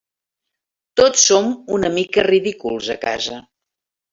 [1.01, 3.39] Tots som una mica ridículs a casa.